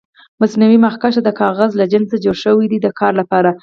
مصنوعي 0.41 0.77
مخکش 0.85 1.15
د 1.23 1.29
کاغذ 1.41 1.71
له 1.79 1.85
جنس 1.91 2.07
څخه 2.11 2.21
جوړ 2.23 2.35
شوي 2.43 2.65
دي 2.71 2.77
د 2.81 2.87
کار 2.99 3.13
لپاره. 3.21 3.49